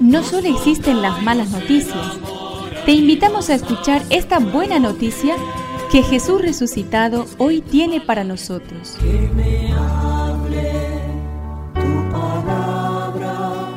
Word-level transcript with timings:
No 0.00 0.22
solo 0.22 0.48
existen 0.48 1.02
las 1.02 1.22
malas 1.22 1.50
noticias, 1.50 2.18
te 2.86 2.92
invitamos 2.92 3.50
a 3.50 3.54
escuchar 3.54 4.02
esta 4.10 4.38
buena 4.38 4.78
noticia 4.78 5.34
que 5.90 6.02
Jesús 6.02 6.40
resucitado 6.42 7.26
hoy 7.38 7.60
tiene 7.62 8.00
para 8.00 8.22
nosotros. 8.22 8.96
Que 9.00 9.28
me 9.34 9.72
hable 9.72 10.72
tu 11.74 12.12
palabra, 12.12 13.68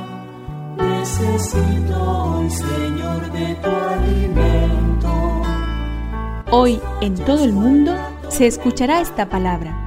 necesito 0.77 2.37
hoy, 2.37 2.49
Señor, 2.49 3.31
de 3.31 3.55
tu 3.55 3.69
alimento. 3.69 5.41
Hoy 6.51 6.79
en 7.01 7.15
todo 7.15 7.43
el 7.43 7.53
mundo 7.53 7.95
se 8.29 8.47
escuchará 8.47 9.01
esta 9.01 9.29
palabra. 9.29 9.86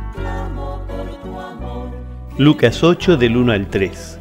Lucas 2.40 2.82
8 2.82 3.18
del 3.18 3.36
1 3.36 3.52
al 3.52 3.68
3. 3.68 4.18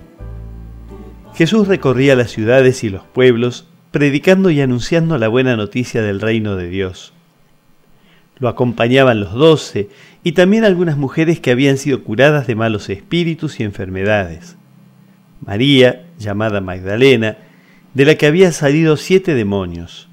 Jesús 1.36 1.70
recorría 1.70 2.18
las 2.18 2.32
ciudades 2.32 2.84
y 2.84 2.90
los 2.90 3.04
pueblos, 3.04 3.66
predicando 3.92 4.50
y 4.50 4.60
anunciando 4.60 5.18
la 5.18 5.30
buena 5.30 5.56
noticia 5.56 6.02
del 6.02 6.20
reino 6.20 6.58
de 6.58 6.68
Dios. 6.68 7.14
Lo 8.38 8.50
acompañaban 8.50 9.22
los 9.22 9.32
doce 9.32 9.88
y 10.22 10.34
también 10.34 10.66
algunas 10.66 10.98
mujeres 10.98 11.40
que 11.40 11.52
habían 11.52 11.78
sido 11.78 12.04
curadas 12.04 12.46
de 12.46 12.56
malos 12.56 12.90
espíritus 12.90 13.62
y 13.62 13.64
enfermedades. 13.64 14.58
María, 15.40 16.06
llamada 16.18 16.60
Magdalena, 16.60 17.38
de 17.94 18.04
la 18.04 18.16
que 18.16 18.26
había 18.26 18.52
salido 18.52 18.98
siete 18.98 19.34
demonios. 19.34 20.10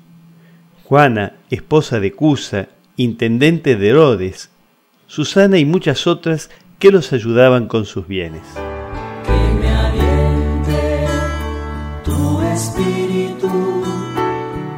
Juana, 0.85 1.33
esposa 1.51 1.99
de 1.99 2.13
Cusa, 2.13 2.69
intendente 2.97 3.75
de 3.75 3.89
Herodes, 3.89 4.51
Susana 5.09 5.59
y 5.59 5.65
muchas 5.65 6.07
otras 6.07 6.51
que 6.79 6.91
los 6.91 7.13
ayudaban 7.13 7.69
con 7.69 7.87
sus 7.87 8.07
bienes. 8.07 8.43
Que 9.25 9.55
me 9.61 9.69
aliente 9.69 11.07
tu 12.05 12.43
espíritu, 12.43 13.85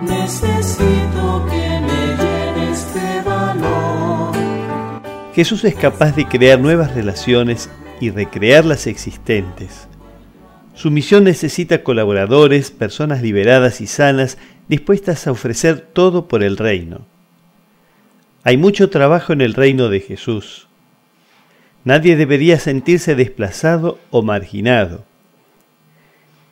necesito 0.03 1.47
que 1.51 1.81
me 1.81 2.17
llenes 2.17 2.95
de 2.95 3.23
valor. 3.23 4.33
Jesús 5.35 5.65
es 5.65 5.75
capaz 5.75 6.15
de 6.15 6.27
crear 6.27 6.61
nuevas 6.61 6.95
relaciones 6.95 7.71
y 8.01 8.11
recrear 8.11 8.65
las 8.65 8.87
existentes. 8.87 9.89
Su 10.75 10.93
misión 10.93 11.25
necesita 11.25 11.83
colaboradores, 11.83 12.71
personas 12.71 13.21
liberadas 13.21 13.81
y 13.81 13.89
sanas, 13.89 14.39
dispuestas 14.69 15.27
a 15.27 15.33
ofrecer 15.33 15.81
todo 15.81 16.29
por 16.29 16.45
el 16.45 16.57
reino. 16.57 17.05
Hay 18.45 18.57
mucho 18.57 18.89
trabajo 18.89 19.33
en 19.33 19.41
el 19.41 19.55
reino 19.55 19.89
de 19.89 19.99
Jesús. 19.99 20.68
Nadie 21.89 22.17
debería 22.17 22.59
sentirse 22.59 23.15
desplazado 23.15 23.99
o 24.11 24.21
marginado. 24.21 25.07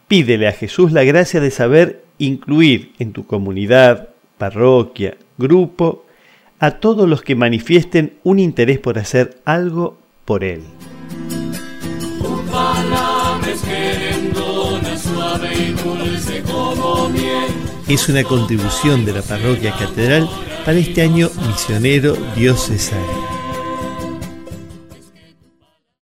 Pídele 0.09 0.49
a 0.49 0.53
Jesús 0.53 0.93
la 0.93 1.05
gracia 1.05 1.43
de 1.43 1.51
saber 1.51 2.03
incluir 2.17 2.95
en 2.99 3.13
tu 3.13 3.27
comunidad, 3.27 4.09
parroquia, 4.39 5.19
grupo, 5.37 6.07
a 6.59 6.71
todos 6.71 7.07
los 7.07 7.21
que 7.21 7.35
manifiesten 7.35 8.15
un 8.25 8.39
interés 8.39 8.79
por 8.79 8.99
hacer 8.99 9.37
algo 9.45 9.99
por 10.25 10.43
Él. 10.43 10.63
Es 17.89 18.09
una 18.09 18.25
contribución 18.25 19.05
de 19.05 19.13
la 19.13 19.21
parroquia 19.21 19.77
catedral 19.77 20.31
para 20.65 20.79
este 20.79 21.03
año 21.03 21.29
misionero 21.47 22.17
diocesano. 22.35 23.26